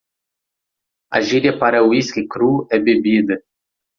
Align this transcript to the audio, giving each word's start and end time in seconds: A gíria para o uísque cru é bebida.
A 1.11 1.19
gíria 1.27 1.53
para 1.61 1.83
o 1.85 1.89
uísque 1.91 2.21
cru 2.33 2.53
é 2.75 2.77
bebida. 2.87 3.35